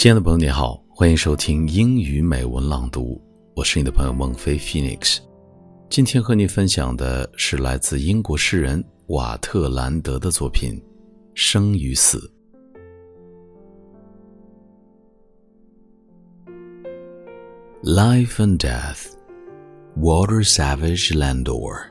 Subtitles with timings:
[0.00, 3.20] 亲爱的朋友，你好，欢迎收听英语美文朗读，
[3.54, 5.18] 我是你的朋友孟非 Phoenix。
[5.90, 10.72] 今天和你分享的是来自英国诗人瓦特兰德的作品
[11.34, 12.32] 《生与死》。
[17.82, 19.08] Life and death,
[19.98, 21.90] water savage Landor.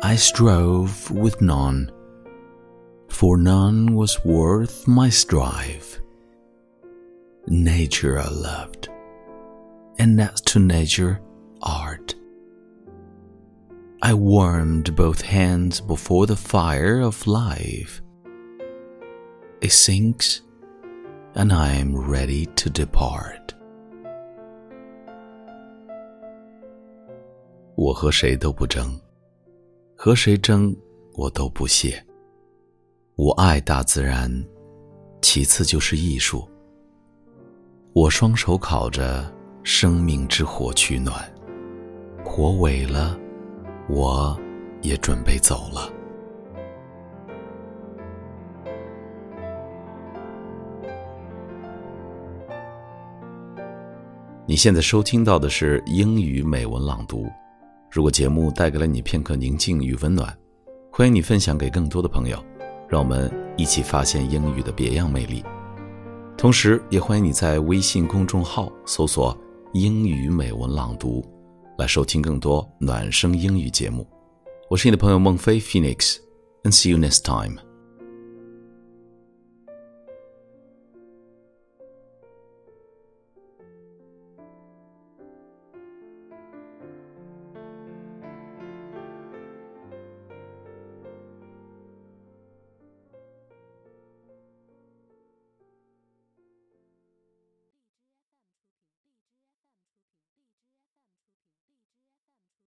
[0.00, 1.88] I strove with none
[3.13, 6.01] for none was worth my strive.
[7.47, 8.89] Nature I loved,
[9.97, 11.19] and next to nature,
[11.61, 12.15] art.
[14.01, 18.01] I warmed both hands before the fire of life.
[19.61, 20.41] It sinks,
[21.35, 23.53] and I am ready to depart.
[27.75, 28.99] 我和谁都不争，
[29.95, 30.75] 和谁争
[31.13, 32.05] 我都不屑。
[33.16, 34.28] 我爱大自然，
[35.22, 36.48] 其次就是艺术。
[37.92, 41.14] 我双手烤着生命之火取暖，
[42.24, 43.16] 火萎了，
[43.88, 44.36] 我
[44.82, 45.88] 也准备走了。
[54.44, 57.28] 你现在收听到的是英语美文朗读。
[57.92, 60.36] 如果节目带给了你片刻宁静与温暖，
[60.90, 62.44] 欢迎你分享给更多的朋友。
[62.88, 65.44] 让我们一起发现英语的别样魅力，
[66.36, 69.36] 同时也欢迎你在微信公众号搜索
[69.72, 71.24] “英语美文朗读”，
[71.78, 74.06] 来收听更多暖声英语节目。
[74.70, 77.73] 我是你的朋友孟非 Phoenix，and see you next time。